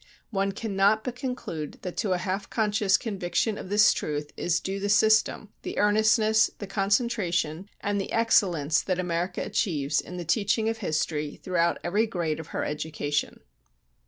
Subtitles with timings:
[0.31, 4.79] One cannot but conclude that to a half conscious conviction of this truth is due
[4.79, 10.67] the system, the earnestness, the concentration, and the excellence that America achieves in the teaching
[10.69, 13.41] of history throughout every grade of her education."